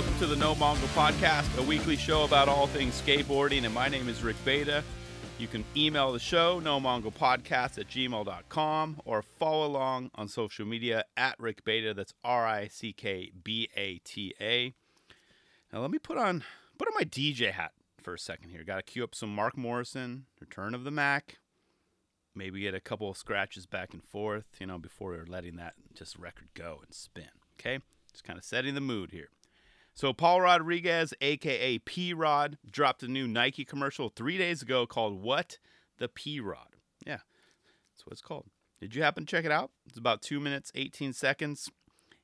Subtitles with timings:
[0.00, 3.66] Welcome to the No Mongo Podcast, a weekly show about all things skateboarding.
[3.66, 4.82] And my name is Rick Bata.
[5.38, 10.64] You can email the show, no mongo podcast at gmail.com, or follow along on social
[10.64, 11.92] media at Rick Bata.
[11.92, 14.72] That's R I C K B A T A.
[15.70, 16.44] Now, let me put on
[16.78, 17.72] put on my DJ hat
[18.02, 18.64] for a second here.
[18.64, 21.36] Got to cue up some Mark Morrison, Return of the Mack.
[22.34, 25.74] Maybe get a couple of scratches back and forth, you know, before we're letting that
[25.92, 27.28] just record go and spin.
[27.60, 27.80] Okay?
[28.10, 29.28] Just kind of setting the mood here.
[30.00, 35.20] So Paul Rodriguez, aka P Rod, dropped a new Nike commercial three days ago called
[35.20, 35.58] "What
[35.98, 37.18] the P Rod." Yeah,
[37.92, 38.46] that's what it's called.
[38.80, 39.72] Did you happen to check it out?
[39.86, 41.70] It's about two minutes, 18 seconds,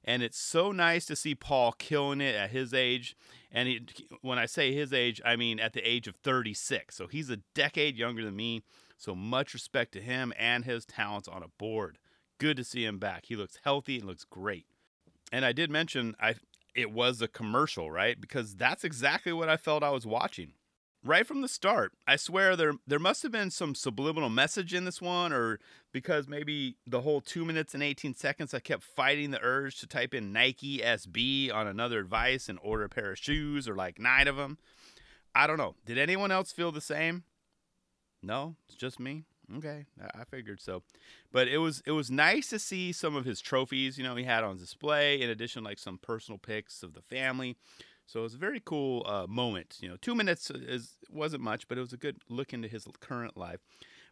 [0.03, 3.15] and it's so nice to see Paul killing it at his age.
[3.53, 3.87] And he,
[4.23, 6.97] when I say his age, I mean at the age of 36.
[6.97, 8.63] So he's a decade younger than me.
[8.97, 11.99] So much respect to him and his talents on a board.
[12.39, 13.27] Good to see him back.
[13.27, 14.65] He looks healthy and looks great.
[15.31, 16.37] And I did mention I
[16.77, 18.21] it was a commercial, right?
[18.21, 20.53] Because that's exactly what I felt I was watching.
[21.05, 21.93] Right from the start.
[22.07, 25.61] I swear there there must have been some subliminal message in this one or
[25.93, 29.87] because maybe the whole 2 minutes and 18 seconds I kept fighting the urge to
[29.87, 34.01] type in Nike SB on another device and order a pair of shoes or like
[34.01, 34.59] 9 of them.
[35.33, 35.77] I don't know.
[35.85, 37.23] Did anyone else feel the same?
[38.21, 39.27] No, it's just me.
[39.59, 40.83] Okay, I figured so.
[41.31, 44.25] But it was it was nice to see some of his trophies, you know, he
[44.25, 45.21] had on display.
[45.21, 47.57] In addition, like some personal pics of the family.
[48.07, 49.79] So it was a very cool uh, moment.
[49.81, 52.87] You know, two minutes is wasn't much, but it was a good look into his
[53.01, 53.61] current life.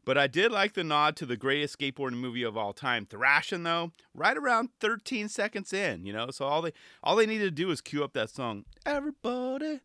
[0.05, 3.62] But I did like the nod to the greatest skateboarding movie of all time, Thrashin'
[3.62, 6.30] though, right around 13 seconds in, you know.
[6.30, 9.80] So all they all they needed to do was cue up that song, Everybody,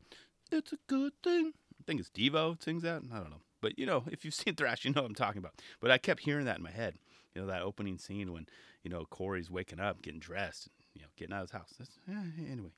[0.52, 1.53] it's a good thing.
[1.80, 3.02] I think it's Devo sings that.
[3.11, 3.42] I don't know.
[3.61, 5.53] But you know, if you've seen Thrash, you know what I'm talking about.
[5.79, 6.95] But I kept hearing that in my head.
[7.35, 8.47] You know, that opening scene when
[8.83, 11.73] you know Corey's waking up, getting dressed, and, you know, getting out of his house.
[12.09, 12.71] Eh, anyway,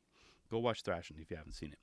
[0.49, 1.79] go watch Thrashin' if you haven't seen it.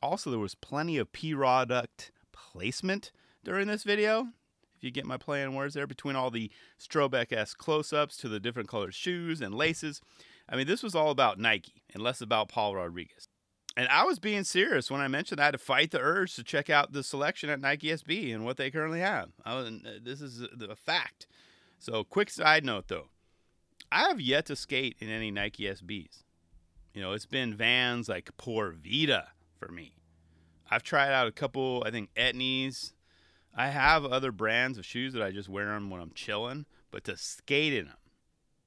[0.00, 3.12] Also, there was plenty of product placement
[3.44, 4.28] during this video.
[4.76, 8.16] If you get my play on words there, between all the Strobeck s close ups
[8.18, 10.00] to the different colored shoes and laces.
[10.48, 13.28] I mean, this was all about Nike and less about Paul Rodriguez.
[13.76, 16.44] And I was being serious when I mentioned I had to fight the urge to
[16.44, 19.30] check out the selection at Nike SB and what they currently have.
[19.46, 21.26] Was, uh, this is a fact.
[21.78, 23.08] So, quick side note though,
[23.90, 26.22] I have yet to skate in any Nike SBs.
[26.94, 29.28] You know, it's been Vans like Poor Vita
[29.58, 29.94] for me.
[30.70, 32.92] I've tried out a couple, I think Etnies.
[33.54, 37.04] I have other brands of shoes that I just wear them when I'm chilling, but
[37.04, 37.96] to skate in them,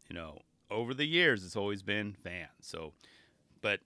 [0.10, 2.50] you know, over the years it's always been Vans.
[2.62, 2.94] So,
[3.62, 3.80] but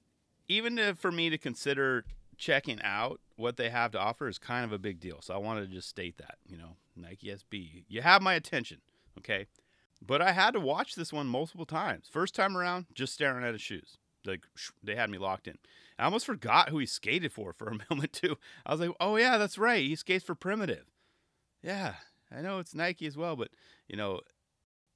[0.50, 2.04] even to, for me to consider
[2.38, 5.22] checking out what they have to offer is kind of a big deal.
[5.22, 8.80] So I wanted to just state that, you know, Nike SB, you have my attention,
[9.18, 9.46] okay?
[10.06, 12.08] But I had to watch this one multiple times.
[12.12, 13.98] First time around, just staring at his shoes.
[14.26, 14.42] Like
[14.84, 15.58] they had me locked in.
[15.98, 18.38] I almost forgot who he skated for for a moment too.
[18.66, 19.86] I was like, "Oh yeah, that's right.
[19.86, 20.86] He skates for Primitive."
[21.64, 21.96] Yeah,
[22.32, 23.50] I know it's Nike as well, but
[23.88, 24.22] you know,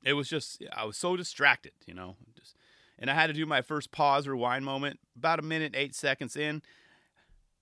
[0.03, 2.55] it was just I was so distracted, you know, just
[3.03, 6.37] and I had to do my first pause rewind moment about a minute eight seconds
[6.37, 6.61] in.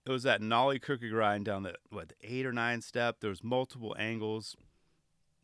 [0.06, 3.22] It was that nollie crooked grind down the what the eight or nine step.
[3.22, 4.56] There was multiple angles.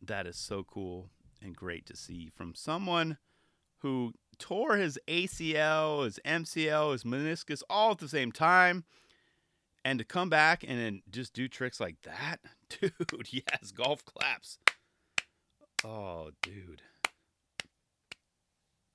[0.00, 1.10] That is so cool
[1.42, 3.18] and great to see from someone
[3.78, 8.84] who tore his ACL, his MCL, his meniscus all at the same time.
[9.84, 12.38] And to come back and then just do tricks like that,
[12.68, 12.92] dude,
[13.32, 14.58] yes, golf claps.
[15.84, 16.82] Oh, dude.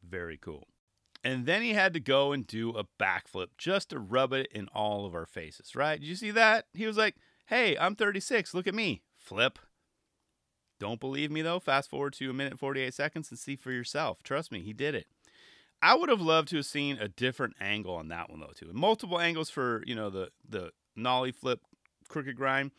[0.01, 0.67] Very cool.
[1.23, 4.67] And then he had to go and do a backflip just to rub it in
[4.73, 5.99] all of our faces, right?
[5.99, 6.65] Did you see that?
[6.73, 8.53] He was like, hey, I'm 36.
[8.53, 9.03] Look at me.
[9.17, 9.57] Flip.
[10.79, 11.59] Don't believe me though?
[11.59, 14.21] Fast forward to a minute 48 seconds and see for yourself.
[14.21, 15.07] Trust me, he did it.
[15.81, 18.69] I would have loved to have seen a different angle on that one though too.
[18.73, 21.61] Multiple angles for, you know, the the nollie flip
[22.09, 22.71] crooked grind.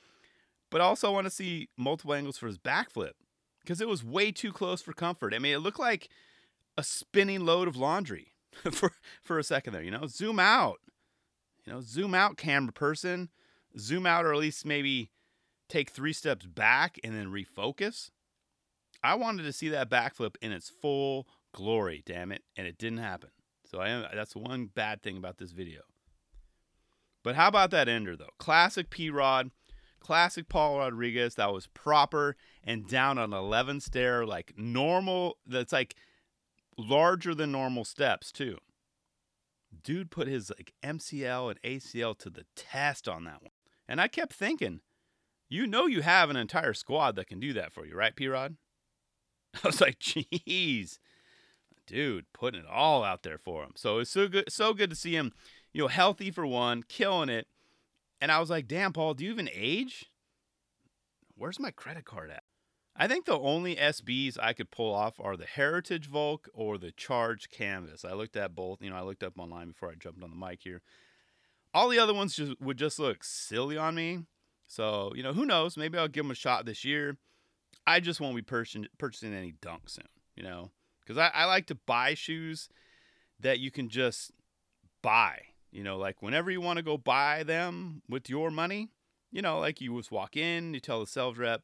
[0.71, 3.13] But also want to see multiple angles for his backflip
[3.61, 5.33] because it was way too close for comfort.
[5.33, 6.09] I mean, it looked like
[6.77, 8.34] a spinning load of laundry.
[8.73, 8.93] for
[9.23, 9.83] for a second there.
[9.83, 10.81] You know, zoom out.
[11.65, 13.31] You know, zoom out, camera person.
[13.79, 15.11] Zoom out, or at least maybe
[15.69, 18.11] take three steps back and then refocus.
[19.03, 22.99] I wanted to see that backflip in its full glory, damn it, and it didn't
[22.99, 23.31] happen.
[23.65, 25.83] So I am, that's one bad thing about this video.
[27.23, 28.31] But how about that ender though?
[28.39, 29.51] Classic P Rod,
[29.99, 31.35] classic Paul Rodriguez.
[31.35, 35.39] That was proper and down on 11 stair, like normal.
[35.47, 35.97] That's like
[36.77, 38.59] larger than normal steps too.
[39.83, 43.51] Dude put his like MCL and ACL to the test on that one.
[43.89, 44.81] And I kept thinking,
[45.49, 48.29] you know you have an entire squad that can do that for you, right, P
[48.29, 48.57] Rod?
[49.65, 50.99] I was like, jeez,
[51.87, 53.73] dude, putting it all out there for him.
[53.77, 55.33] So it's so good, so good to see him
[55.75, 57.47] you know, healthy for one, killing it.
[58.21, 60.07] And I was like, damn, Paul, do you even age?
[61.37, 62.45] Where's my credit card at?
[62.97, 66.93] I think the only SBs I could pull off are the Heritage Vulc or the
[66.93, 68.05] Charge Canvas.
[68.05, 68.81] I looked at both.
[68.83, 70.81] You know, I looked up online before I jumped on the mic here.
[71.73, 74.21] All the other ones just would just look silly on me.
[74.69, 75.77] So, you know, who knows?
[75.77, 77.17] Maybe I'll give them a shot this year.
[77.87, 78.87] I just won't be purchasing,
[79.35, 80.71] any dunk soon, you know,
[81.01, 82.69] because I, I like to buy shoes
[83.41, 84.31] that you can just
[85.03, 85.41] buy.
[85.73, 88.91] You know, like whenever you want to go buy them with your money,
[89.33, 91.63] you know, like you just walk in, you tell the sales rep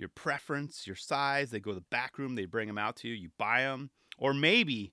[0.00, 3.08] your preference, your size, they go to the back room, they bring them out to
[3.08, 3.90] you, you buy them.
[4.18, 4.92] Or maybe,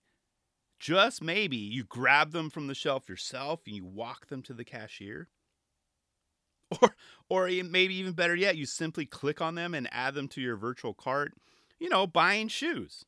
[0.80, 4.66] just maybe, you grab them from the shelf yourself and you walk them to the
[4.66, 5.30] cashier.
[6.82, 6.96] Or,
[7.30, 10.58] or maybe even better yet, you simply click on them and add them to your
[10.58, 11.32] virtual cart,
[11.80, 13.06] you know, buying shoes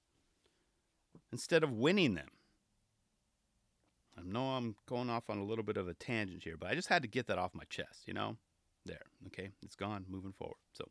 [1.34, 2.30] instead of winning them.
[4.18, 6.75] I know I'm going off on a little bit of a tangent here, but I
[6.75, 8.38] just had to get that off my chest, you know?
[8.86, 9.50] There, okay?
[9.62, 10.56] It's gone, moving forward.
[10.72, 10.86] So,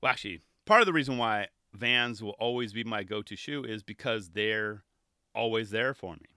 [0.00, 3.64] well, actually, part of the reason why Vans will always be my go to shoe
[3.64, 4.84] is because they're
[5.34, 6.36] always there for me.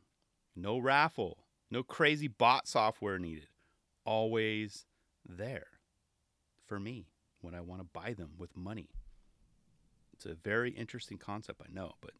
[0.55, 1.39] No raffle,
[1.71, 3.47] no crazy bot software needed.
[4.05, 4.85] Always
[5.25, 5.67] there
[6.65, 7.07] for me
[7.41, 8.89] when I want to buy them with money.
[10.13, 12.11] It's a very interesting concept, I know, but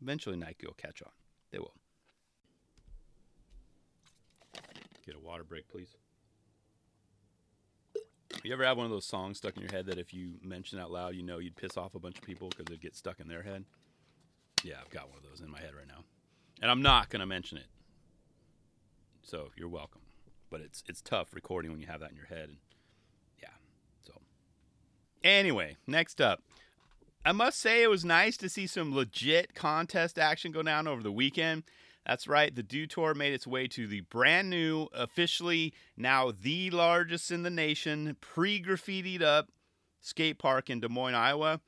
[0.00, 1.10] eventually Nike will catch on.
[1.50, 1.74] They will.
[5.04, 5.96] Get a water break, please.
[8.42, 10.78] You ever have one of those songs stuck in your head that if you mention
[10.78, 13.20] out loud, you know you'd piss off a bunch of people because it'd get stuck
[13.20, 13.64] in their head?
[14.64, 16.04] Yeah, I've got one of those in my head right now.
[16.62, 17.66] And I'm not to mention it.
[19.22, 20.00] So you're welcome.
[20.50, 22.48] But it's it's tough recording when you have that in your head.
[22.48, 22.58] And
[23.40, 23.48] yeah.
[24.02, 24.12] So
[25.22, 26.42] anyway, next up.
[27.24, 31.02] I must say it was nice to see some legit contest action go down over
[31.02, 31.64] the weekend.
[32.06, 36.70] That's right, the Dew Tour made its way to the brand new, officially now the
[36.70, 39.50] largest in the nation, pre graffitied up
[40.00, 41.60] skate park in Des Moines, Iowa.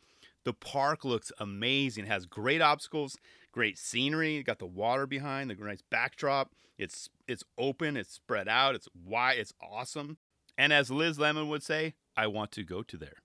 [0.45, 3.17] The park looks amazing, it has great obstacles,
[3.53, 6.53] great scenery, got the water behind, the nice backdrop.
[6.79, 10.17] It's it's open, it's spread out, it's wide, it's awesome.
[10.59, 13.23] And as Liz Lemon would say, I want to go to there.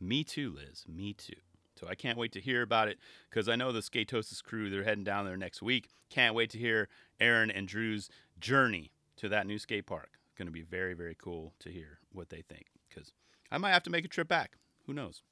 [0.00, 0.84] Me too, Liz.
[0.86, 1.34] Me too.
[1.78, 2.98] So I can't wait to hear about it
[3.30, 5.88] because I know the Skatosis crew, they're heading down there next week.
[6.10, 6.88] Can't wait to hear
[7.20, 8.08] Aaron and Drew's
[8.40, 10.10] journey to that new skate park.
[10.26, 13.12] It's going to be very, very cool to hear what they think because
[13.50, 14.56] I might have to make a trip back.
[14.86, 15.22] Who knows?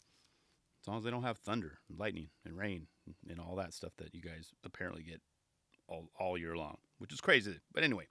[0.82, 2.86] As long as they don't have thunder, and lightning, and rain,
[3.28, 5.20] and all that stuff that you guys apparently get
[5.88, 7.58] all, all year long, which is crazy.
[7.74, 8.06] But anyway,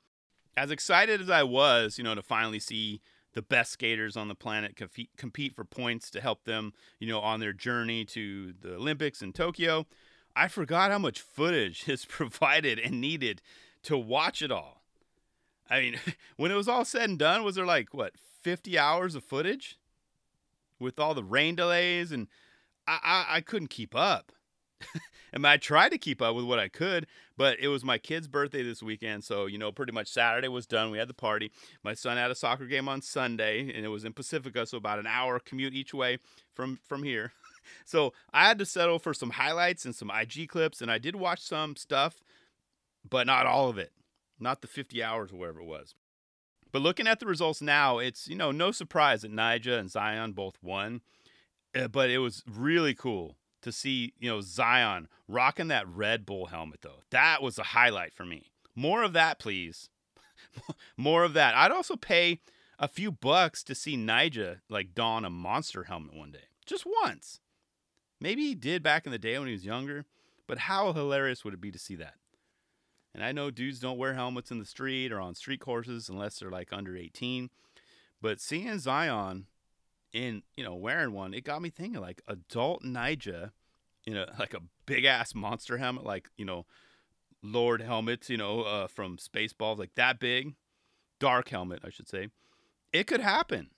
[0.57, 3.01] as excited as I was, you know, to finally see
[3.35, 7.19] the best skaters on the planet compete, compete for points to help them, you know,
[7.19, 9.85] on their journey to the Olympics in Tokyo.
[10.35, 13.41] I forgot how much footage is provided and needed
[13.83, 14.81] to watch it all.
[15.69, 15.99] I mean,
[16.37, 19.77] when it was all said and done, was there like what 50 hours of footage
[20.79, 22.27] with all the rain delays and
[22.87, 24.31] I I, I couldn't keep up.
[25.33, 28.27] and I tried to keep up with what I could, but it was my kid's
[28.27, 30.91] birthday this weekend, so you know, pretty much Saturday was done.
[30.91, 31.51] We had the party.
[31.83, 34.99] My son had a soccer game on Sunday, and it was in Pacifica, so about
[34.99, 36.19] an hour commute each way
[36.53, 37.33] from from here.
[37.85, 41.15] so I had to settle for some highlights and some IG clips, and I did
[41.15, 42.21] watch some stuff,
[43.07, 43.91] but not all of it,
[44.39, 45.95] not the 50 hours or whatever it was.
[46.71, 50.33] But looking at the results now, it's you know no surprise that Nyjah and Zion
[50.33, 51.01] both won,
[51.73, 53.35] eh, but it was really cool
[53.65, 57.01] to see, you know, Zion rocking that Red Bull helmet though.
[57.09, 58.51] That was a highlight for me.
[58.75, 59.89] More of that, please.
[60.97, 61.55] More of that.
[61.55, 62.41] I'd also pay
[62.77, 66.47] a few bucks to see Nyjah like don a monster helmet one day.
[66.65, 67.39] Just once.
[68.21, 70.05] Maybe he did back in the day when he was younger,
[70.47, 72.15] but how hilarious would it be to see that?
[73.15, 76.37] And I know dudes don't wear helmets in the street or on street courses unless
[76.37, 77.49] they're like under 18.
[78.21, 79.47] But seeing Zion
[80.13, 83.51] in you know wearing one, it got me thinking like adult Nyjah
[84.05, 86.65] in a like a big ass monster helmet, like you know
[87.41, 90.55] Lord helmets, you know uh, from Spaceballs, like that big,
[91.19, 92.29] dark helmet, I should say.
[92.93, 93.71] It could happen.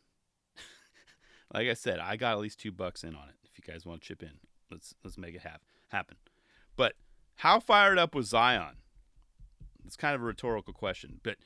[1.54, 3.36] like I said, I got at least two bucks in on it.
[3.44, 4.34] If you guys want to chip in,
[4.70, 6.18] let's let's make it have, happen.
[6.76, 6.94] But
[7.38, 8.78] how fired up was Zion?
[9.86, 11.38] It's kind of a rhetorical question, but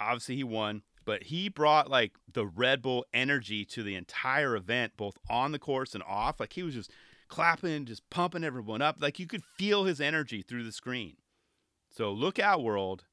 [0.00, 4.92] obviously he won but he brought like the Red Bull energy to the entire event,
[4.96, 6.40] both on the course and off.
[6.40, 6.90] Like he was just
[7.28, 8.96] clapping, just pumping everyone up.
[9.00, 11.16] Like you could feel his energy through the screen.
[11.90, 13.04] So look out, world.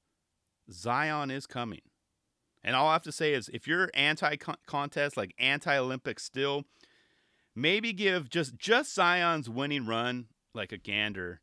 [0.71, 1.81] Zion is coming.
[2.63, 4.35] And all I have to say is if you're anti
[4.67, 6.65] contest, like anti Olympic still,
[7.55, 11.41] maybe give just just Zion's winning run like a gander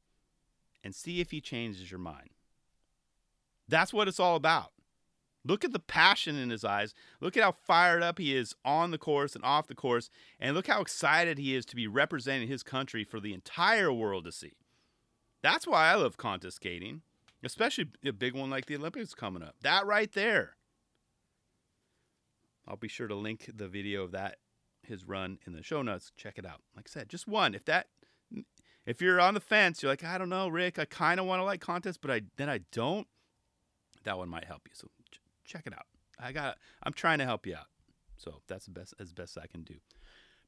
[0.85, 2.31] and see if he changes your mind.
[3.69, 4.73] That's what it's all about.
[5.49, 6.95] Look at the passion in his eyes.
[7.21, 10.11] Look at how fired up he is on the course and off the course.
[10.39, 14.27] And look how excited he is to be representing his country for the entire world
[14.27, 14.53] to see.
[15.43, 17.01] That's why I love contest skating,
[17.43, 19.55] especially a big one like the Olympics coming up.
[19.63, 20.57] That right there.
[22.67, 24.37] I'll be sure to link the video of that
[24.83, 26.13] his run in the show notes.
[26.17, 26.61] Check it out.
[26.77, 27.55] Like I said, just one.
[27.55, 27.87] If that
[28.85, 31.41] if you're on the fence, you're like, I don't know, Rick, I kind of want
[31.41, 33.07] to like contests, but I then I don't.
[34.05, 34.73] That one might help you.
[34.75, 34.89] So
[35.49, 35.87] check it out.
[36.21, 37.67] I got I'm trying to help you out.
[38.17, 39.75] So that's the best as best I can do.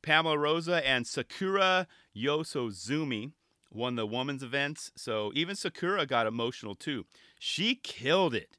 [0.02, 3.33] Pamela Rosa and Sakura Yosozumi
[3.73, 4.90] won the women's events.
[4.97, 7.07] So even Sakura got emotional too.
[7.38, 8.57] She killed it.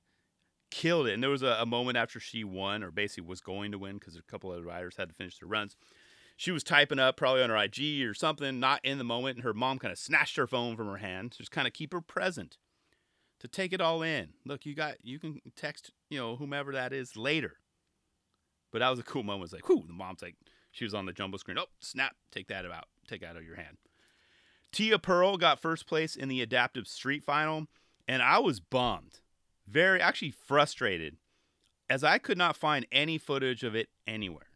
[0.70, 1.14] Killed it.
[1.14, 3.96] And there was a, a moment after she won, or basically was going to win,
[3.96, 5.76] because a couple of riders had to finish their runs.
[6.38, 9.44] She was typing up probably on her IG or something, not in the moment, and
[9.44, 12.02] her mom kind of snatched her phone from her hand, just kind of keep her
[12.02, 12.58] present
[13.42, 14.30] to take it all in.
[14.46, 17.56] Look, you got you can text, you know, whomever that is later.
[18.72, 19.46] But that was a cool moment.
[19.46, 20.36] It's like, whoo, the mom's like,
[20.72, 21.58] she was on the jumbo screen.
[21.58, 23.78] Oh, snap, take that out, take that out of your hand.
[24.72, 27.68] Tia Pearl got first place in the adaptive street final,
[28.08, 29.20] and I was bummed,
[29.68, 31.18] very actually frustrated,
[31.90, 34.48] as I could not find any footage of it anywhere.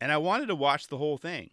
[0.00, 1.50] And I wanted to watch the whole thing.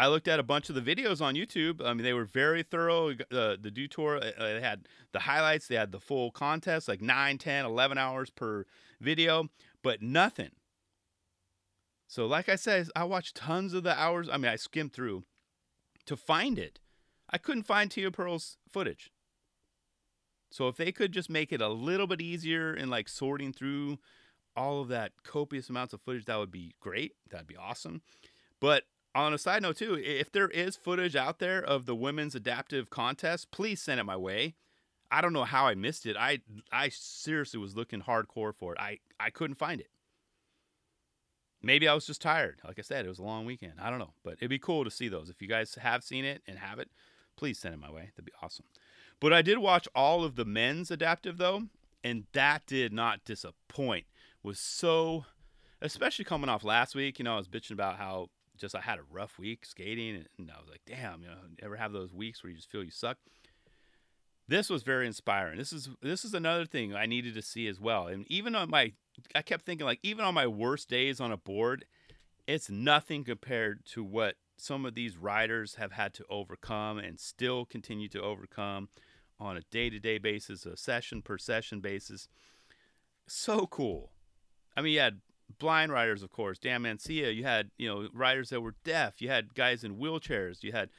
[0.00, 1.84] I looked at a bunch of the videos on YouTube.
[1.84, 3.10] I mean, they were very thorough.
[3.10, 7.02] Uh, the Dew Tour, uh, they had the highlights, they had the full contest, like
[7.02, 8.64] 9, 10, 11 hours per
[8.98, 9.50] video,
[9.82, 10.52] but nothing.
[12.08, 14.30] So, like I said, I watched tons of the hours.
[14.32, 15.24] I mean, I skimmed through
[16.06, 16.80] to find it.
[17.28, 19.10] I couldn't find Tia Pearl's footage.
[20.50, 23.98] So if they could just make it a little bit easier in like sorting through
[24.56, 27.12] all of that copious amounts of footage, that would be great.
[27.30, 28.00] That'd be awesome.
[28.60, 32.34] But on a side note too, if there is footage out there of the women's
[32.34, 34.54] adaptive contest, please send it my way.
[35.10, 36.16] I don't know how I missed it.
[36.16, 36.40] I
[36.70, 38.80] I seriously was looking hardcore for it.
[38.80, 39.88] I I couldn't find it.
[41.62, 42.60] Maybe I was just tired.
[42.64, 43.74] Like I said, it was a long weekend.
[43.80, 45.28] I don't know, but it'd be cool to see those.
[45.28, 46.88] If you guys have seen it and have it,
[47.36, 48.10] please send it my way.
[48.14, 48.64] That'd be awesome.
[49.20, 51.64] But I did watch all of the men's adaptive though,
[52.02, 54.06] and that did not disappoint.
[54.42, 55.26] Was so,
[55.82, 57.18] especially coming off last week.
[57.18, 60.50] You know, I was bitching about how just I had a rough week skating, and
[60.50, 62.90] I was like, damn, you know, ever have those weeks where you just feel you
[62.90, 63.16] suck?
[64.46, 65.58] This was very inspiring.
[65.58, 68.08] This is this is another thing I needed to see as well.
[68.08, 68.92] And even on my,
[69.34, 71.84] I kept thinking like even on my worst days on a board,
[72.46, 77.64] it's nothing compared to what some of these riders have had to overcome and still
[77.64, 78.88] continue to overcome
[79.38, 82.28] on a day-to-day basis, a session per session basis.
[83.26, 84.10] So cool.
[84.76, 85.20] I mean, you had
[85.58, 87.34] blind riders, of course, Dan Mancina.
[87.34, 89.20] You had you know riders that were deaf.
[89.20, 90.62] You had guys in wheelchairs.
[90.62, 90.90] You had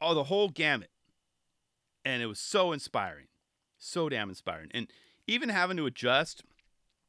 [0.00, 0.90] all the whole gamut,
[2.04, 3.26] and it was so inspiring,
[3.78, 4.70] so damn inspiring.
[4.72, 4.88] And
[5.26, 6.42] even having to adjust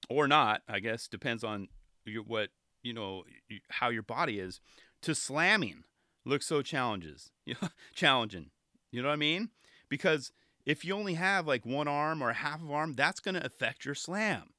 [0.10, 1.68] or not, I guess depends on
[2.06, 2.50] your, what
[2.84, 3.24] you know
[3.70, 4.60] how your body is
[5.02, 5.84] to slamming
[6.26, 7.32] looks so challenges
[7.96, 8.52] challenging
[8.92, 9.50] you know what i mean
[9.90, 10.32] because
[10.66, 13.86] if you only have like one arm or half of arm that's going to affect
[13.86, 14.50] your slam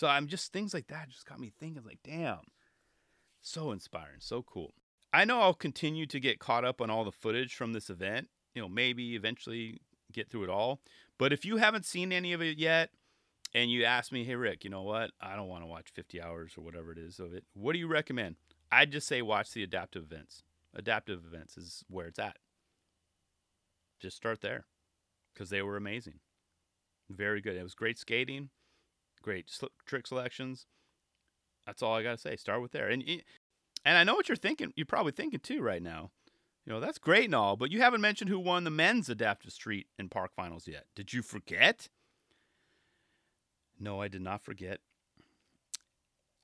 [0.00, 2.40] so i'm just things like that just got me thinking like damn
[3.40, 4.72] so inspiring so cool
[5.12, 8.28] i know i'll continue to get caught up on all the footage from this event
[8.54, 9.80] you know maybe eventually
[10.12, 10.80] get through it all
[11.18, 12.90] but if you haven't seen any of it yet
[13.54, 16.20] and you ask me hey rick you know what i don't want to watch 50
[16.20, 18.36] hours or whatever it is of it what do you recommend
[18.72, 20.42] I'd just say watch the adaptive events.
[20.74, 22.36] Adaptive events is where it's at.
[23.98, 24.66] Just start there
[25.34, 26.20] because they were amazing.
[27.10, 27.56] Very good.
[27.56, 28.50] It was great skating,
[29.22, 29.50] great
[29.86, 30.66] trick selections.
[31.66, 32.36] That's all I got to say.
[32.36, 32.88] Start with there.
[32.88, 33.04] And
[33.84, 34.72] and I know what you're thinking.
[34.76, 36.10] You're probably thinking too right now.
[36.66, 39.52] You know, that's great and all, but you haven't mentioned who won the men's adaptive
[39.52, 40.84] street and park finals yet.
[40.94, 41.88] Did you forget?
[43.78, 44.80] No, I did not forget.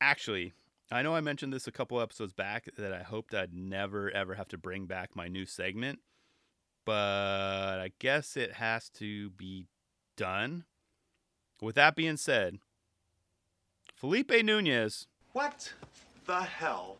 [0.00, 0.54] Actually,
[0.90, 4.34] I know I mentioned this a couple episodes back that I hoped I'd never ever
[4.34, 6.00] have to bring back my new segment,
[6.84, 9.66] but I guess it has to be
[10.16, 10.64] done.
[11.60, 12.58] With that being said,
[13.96, 15.06] Felipe Nunes.
[15.32, 15.72] What
[16.26, 16.98] the hell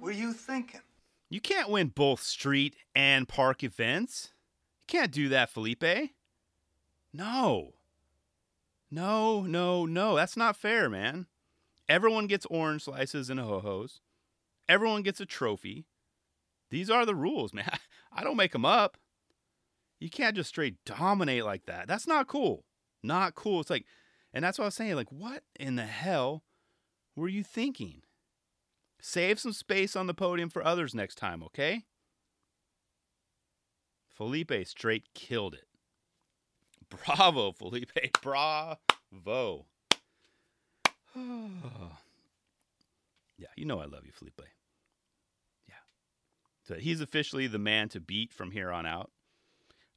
[0.00, 0.82] were you thinking?
[1.30, 4.32] You can't win both street and park events.
[4.82, 6.10] You can't do that, Felipe.
[7.12, 7.72] No.
[8.90, 10.14] No, no, no.
[10.14, 11.26] That's not fair, man.
[11.88, 14.00] Everyone gets orange slices and ho hos.
[14.68, 15.86] Everyone gets a trophy.
[16.70, 17.78] These are the rules, man.
[18.12, 18.98] I don't make them up.
[19.98, 21.88] You can't just straight dominate like that.
[21.88, 22.64] That's not cool.
[23.02, 23.60] Not cool.
[23.60, 23.86] It's like,
[24.32, 24.94] and that's what I was saying.
[24.94, 26.44] Like, what in the hell
[27.16, 28.02] were you thinking?
[29.00, 31.84] Save some space on the podium for others next time, okay?
[34.08, 35.66] Felipe straight killed it.
[37.06, 37.90] Bravo, Felipe.
[38.22, 38.78] Bravo.
[41.14, 44.42] yeah, you know I love you, Felipe.
[45.68, 45.74] Yeah.
[46.64, 49.10] So he's officially the man to beat from here on out.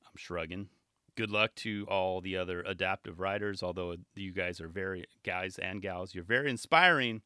[0.05, 0.69] I'm shrugging.
[1.17, 5.81] Good luck to all the other adaptive riders, although you guys are very, guys and
[5.81, 7.21] gals, you're very inspiring,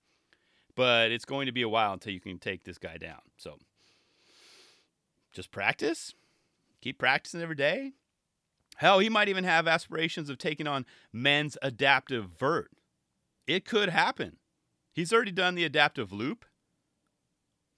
[0.75, 3.19] but it's going to be a while until you can take this guy down.
[3.37, 3.57] So
[5.33, 6.13] just practice.
[6.81, 7.93] Keep practicing every day.
[8.77, 12.71] Hell, he might even have aspirations of taking on men's adaptive vert.
[13.47, 14.37] It could happen.
[14.93, 16.45] He's already done the adaptive loop.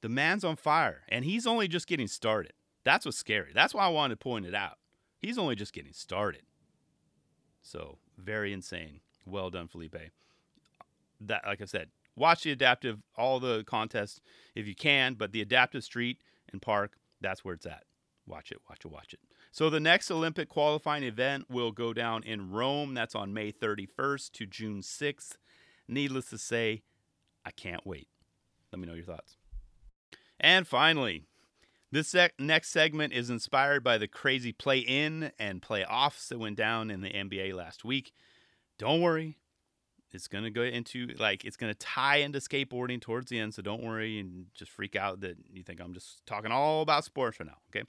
[0.02, 2.54] The man's on fire, and he's only just getting started.
[2.84, 3.52] That's what's scary.
[3.54, 4.78] That's why I wanted to point it out.
[5.28, 6.44] He's only just getting started.
[7.62, 9.02] So, very insane.
[9.26, 9.98] Well done, Felipe.
[11.20, 14.22] That, like I said, watch the adaptive, all the contests
[14.56, 17.84] if you can, but the adaptive street and park, that's where it's at.
[18.26, 19.20] Watch it, watch it, watch it.
[19.52, 22.94] So the next Olympic qualifying event will go down in Rome.
[22.94, 25.36] That's on May 31st to June 6th.
[25.90, 26.84] Needless to say,
[27.44, 28.08] I can't wait.
[28.72, 29.36] Let me know your thoughts.
[30.40, 31.26] And finally,
[31.92, 36.40] this sec- next segment is inspired by the crazy play in and play offs that
[36.40, 38.14] went down in the NBA last week.
[38.78, 39.38] Don't worry,
[40.12, 43.54] it's going to go into like it's going to tie into skateboarding towards the end,
[43.54, 47.04] so don't worry and just freak out that you think I'm just talking all about
[47.04, 47.86] sports right now, okay?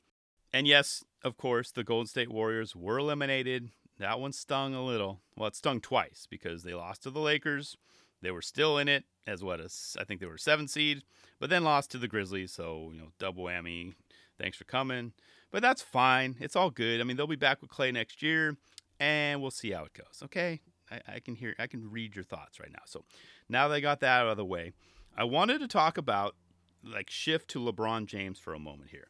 [0.53, 3.71] And yes, of course, the Golden State Warriors were eliminated.
[3.99, 5.21] That one stung a little.
[5.37, 7.77] Well, it stung twice because they lost to the Lakers.
[8.23, 11.03] They were still in it as what a, I think they were seven seed,
[11.39, 12.53] but then lost to the Grizzlies.
[12.53, 13.95] So you know, double whammy.
[14.39, 15.13] Thanks for coming,
[15.51, 16.37] but that's fine.
[16.39, 17.01] It's all good.
[17.01, 18.57] I mean, they'll be back with Clay next year,
[19.01, 20.23] and we'll see how it goes.
[20.25, 20.61] Okay,
[20.91, 22.83] I, I can hear, I can read your thoughts right now.
[22.87, 23.05] So
[23.49, 24.73] now they got that out of the way,
[25.17, 26.37] I wanted to talk about
[26.85, 29.09] like shift to LeBron James for a moment here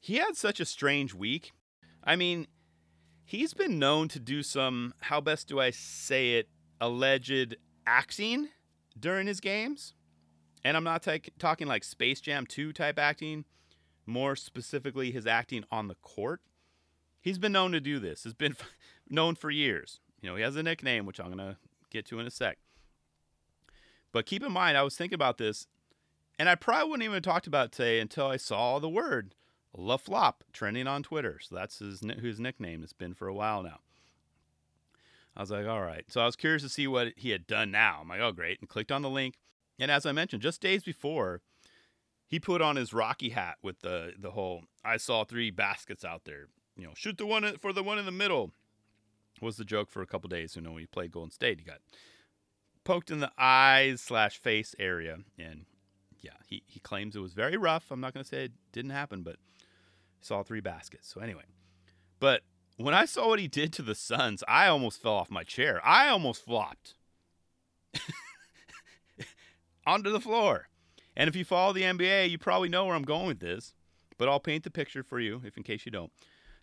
[0.00, 1.52] he had such a strange week.
[2.04, 2.46] I mean,
[3.24, 6.48] he's been known to do some, how best do I say it,
[6.80, 7.56] alleged
[7.88, 8.48] acting
[8.98, 9.94] during his games.
[10.62, 13.44] And I'm not t- talking like Space Jam 2 type acting,
[14.06, 16.40] more specifically his acting on the court.
[17.20, 18.24] He's been known to do this.
[18.24, 18.56] Has been
[19.08, 20.00] known for years.
[20.20, 21.56] You know, he has a nickname which I'm going to
[21.90, 22.58] get to in a sec.
[24.12, 25.66] But keep in mind, I was thinking about this,
[26.38, 29.34] and I probably wouldn't even have talked about it today until I saw the word
[29.76, 31.38] La Flop trending on Twitter.
[31.40, 33.80] So that's his his nickname has been for a while now.
[35.38, 36.04] I was like, all right.
[36.08, 37.98] So I was curious to see what he had done now.
[38.00, 39.36] I'm like, oh great, and clicked on the link.
[39.78, 41.40] And as I mentioned, just days before,
[42.26, 46.24] he put on his Rocky hat with the the whole I saw three baskets out
[46.24, 46.48] there.
[46.76, 48.50] You know, shoot the one for the one in the middle.
[49.40, 50.56] Was the joke for a couple days.
[50.56, 51.78] You know, when he played Golden State, he got
[52.82, 55.66] poked in the eyes slash face area, and
[56.20, 57.92] yeah, he he claims it was very rough.
[57.92, 59.36] I'm not going to say it didn't happen, but
[60.20, 61.08] saw three baskets.
[61.08, 61.44] So anyway,
[62.18, 62.42] but
[62.78, 65.80] when I saw what he did to the Suns, I almost fell off my chair.
[65.84, 66.94] I almost flopped
[69.86, 70.68] onto the floor.
[71.16, 73.74] And if you follow the NBA, you probably know where I'm going with this,
[74.16, 76.12] but I'll paint the picture for you if in case you don't.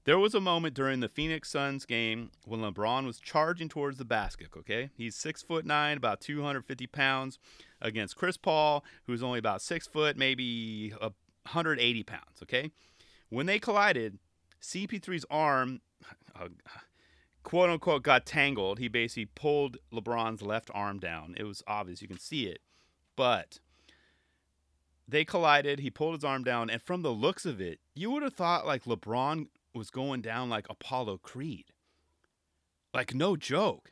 [0.05, 4.05] There was a moment during the Phoenix Suns game when LeBron was charging towards the
[4.05, 4.49] basket.
[4.55, 7.39] Okay, he's six foot nine, about 250 pounds,
[7.81, 12.39] against Chris Paul, who's only about six foot, maybe 180 pounds.
[12.43, 12.71] Okay,
[13.29, 14.19] when they collided,
[14.61, 15.81] CP3's arm,
[17.43, 18.79] quote unquote, got tangled.
[18.79, 21.35] He basically pulled LeBron's left arm down.
[21.37, 22.01] It was obvious.
[22.01, 22.59] You can see it.
[23.15, 23.59] But
[25.07, 25.79] they collided.
[25.79, 26.69] He pulled his arm down.
[26.69, 30.49] And from the looks of it, you would have thought like LeBron was going down
[30.49, 31.65] like Apollo Creed.
[32.93, 33.91] Like, no joke.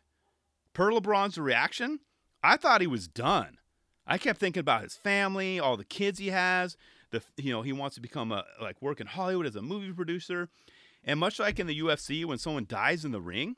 [0.73, 1.99] Per LeBron's reaction,
[2.41, 3.57] I thought he was done.
[4.07, 6.75] I kept thinking about his family, all the kids he has,
[7.11, 9.93] the you know he wants to become a like work in Hollywood as a movie
[9.93, 10.49] producer,
[11.03, 13.55] and much like in the UFC when someone dies in the ring,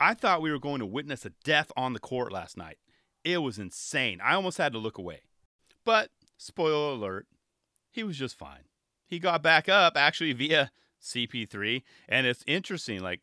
[0.00, 2.78] I thought we were going to witness a death on the court last night.
[3.24, 4.20] It was insane.
[4.20, 5.22] I almost had to look away.
[5.84, 7.26] But spoiler alert,
[7.90, 8.64] he was just fine.
[9.06, 13.00] He got back up actually via CP3, and it's interesting.
[13.00, 13.20] Like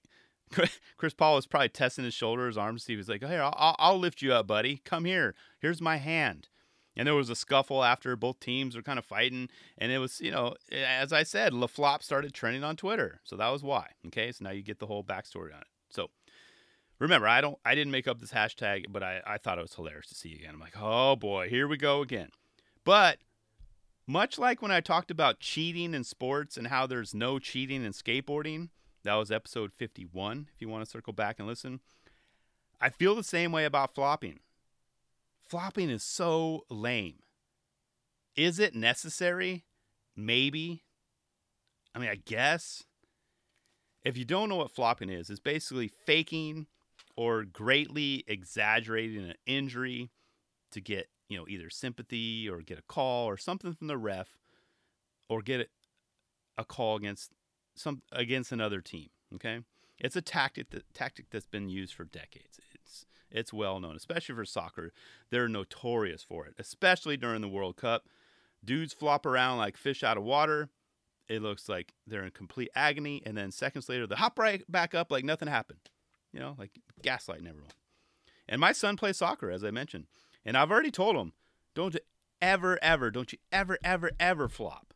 [0.97, 2.85] Chris Paul was probably testing his shoulder, his arms.
[2.85, 4.81] He was like, "Here, I'll, I'll lift you up, buddy.
[4.85, 5.35] Come here.
[5.59, 6.47] Here's my hand."
[6.99, 10.19] And there was a scuffle after both teams were kind of fighting and it was
[10.19, 14.31] you know as i said LaFlop started trending on twitter so that was why okay?
[14.33, 15.67] So now you get the whole backstory on it.
[15.89, 16.09] So
[16.99, 19.73] remember i don't i didn't make up this hashtag but i, I thought it was
[19.73, 20.53] hilarious to see again.
[20.53, 22.29] I'm like oh boy here we go again.
[22.83, 23.19] But
[24.05, 27.93] much like when i talked about cheating in sports and how there's no cheating in
[27.93, 28.69] skateboarding
[29.03, 31.79] that was episode 51 if you want to circle back and listen
[32.81, 34.39] i feel the same way about flopping
[35.49, 37.19] flopping is so lame.
[38.35, 39.65] Is it necessary?
[40.15, 40.83] Maybe.
[41.93, 42.83] I mean, I guess.
[44.05, 46.67] If you don't know what flopping is, it's basically faking
[47.17, 50.09] or greatly exaggerating an injury
[50.71, 54.37] to get, you know, either sympathy or get a call or something from the ref
[55.27, 55.69] or get
[56.57, 57.31] a call against
[57.75, 59.59] some against another team, okay?
[59.99, 62.59] It's a tactic that, tactic that's been used for decades.
[62.89, 64.91] It's it's well known, especially for soccer.
[65.29, 68.07] They're notorious for it, especially during the World Cup.
[68.65, 70.69] Dudes flop around like fish out of water.
[71.27, 74.95] It looks like they're in complete agony, and then seconds later, they hop right back
[74.95, 75.91] up like nothing happened.
[76.33, 76.71] You know, like
[77.03, 77.71] gaslighting everyone.
[78.47, 80.07] And my son plays soccer, as I mentioned,
[80.43, 81.33] and I've already told him,
[81.75, 81.95] don't
[82.41, 84.93] ever, ever, don't you ever, ever, ever flop.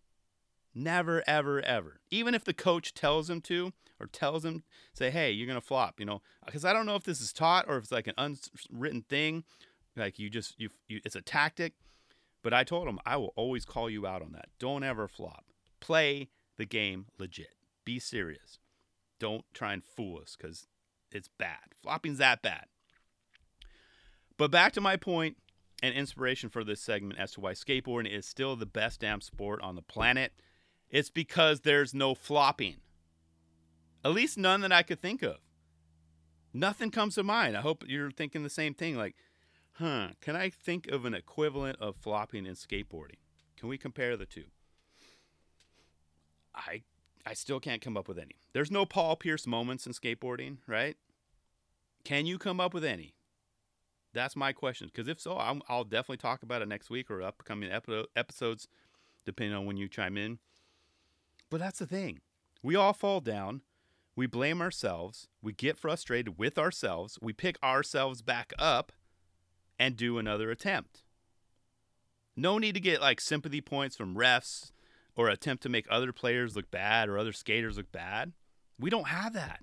[0.73, 1.99] Never, ever, ever.
[2.09, 5.65] Even if the coach tells him to or tells him, say, hey, you're going to
[5.65, 8.07] flop, you know, because I don't know if this is taught or if it's like
[8.07, 9.43] an unwritten thing.
[9.95, 11.73] Like you just, you, you, it's a tactic.
[12.41, 14.49] But I told him, I will always call you out on that.
[14.59, 15.45] Don't ever flop.
[15.79, 17.55] Play the game legit.
[17.85, 18.59] Be serious.
[19.19, 20.67] Don't try and fool us because
[21.11, 21.59] it's bad.
[21.81, 22.65] Flopping's that bad.
[24.37, 25.37] But back to my point
[25.81, 29.61] and inspiration for this segment as to why skateboarding is still the best damn sport
[29.61, 30.33] on the planet.
[30.89, 32.77] It's because there's no flopping.
[34.03, 35.37] At least none that I could think of.
[36.53, 37.57] Nothing comes to mind.
[37.57, 38.95] I hope you're thinking the same thing.
[38.95, 39.15] Like,
[39.73, 43.17] huh, can I think of an equivalent of flopping and skateboarding?
[43.57, 44.45] Can we compare the two?
[46.53, 46.83] I
[47.25, 48.35] I still can't come up with any.
[48.51, 50.97] There's no Paul Pierce moments in skateboarding, right?
[52.03, 53.15] Can you come up with any?
[54.13, 54.91] That's my question.
[54.93, 57.71] Because if so, i will definitely talk about it next week or upcoming
[58.15, 58.67] episodes,
[59.25, 60.39] depending on when you chime in.
[61.49, 62.19] But that's the thing.
[62.61, 63.61] We all fall down.
[64.15, 65.27] We blame ourselves.
[65.41, 67.17] We get frustrated with ourselves.
[67.21, 68.91] We pick ourselves back up
[69.79, 71.03] and do another attempt.
[72.35, 74.71] No need to get like sympathy points from refs
[75.15, 78.33] or attempt to make other players look bad or other skaters look bad.
[78.79, 79.61] We don't have that.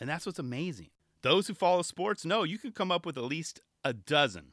[0.00, 0.90] And that's what's amazing.
[1.22, 4.52] Those who follow sports know you can come up with at least a dozen,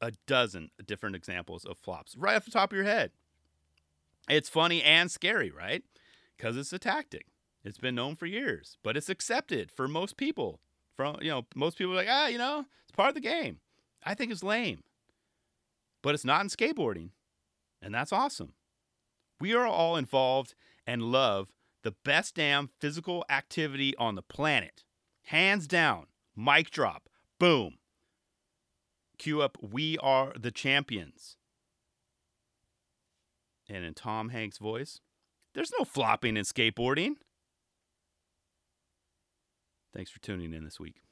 [0.00, 3.10] a dozen different examples of flops right off the top of your head.
[4.28, 5.82] It's funny and scary, right?
[6.36, 7.26] Because it's a tactic.
[7.64, 10.60] It's been known for years, but it's accepted for most people.
[10.96, 13.60] From you know, most people are like, ah, you know, it's part of the game.
[14.04, 14.82] I think it's lame,
[16.02, 17.10] but it's not in skateboarding,
[17.80, 18.52] and that's awesome.
[19.40, 20.54] We are all involved
[20.86, 21.48] and love
[21.82, 24.84] the best damn physical activity on the planet,
[25.24, 26.06] hands down.
[26.36, 27.78] Mic drop, boom.
[29.18, 31.36] Cue up, we are the champions
[33.68, 35.00] and in Tom Hanks' voice,
[35.54, 37.16] there's no flopping in skateboarding.
[39.94, 41.02] Thanks for tuning in this week.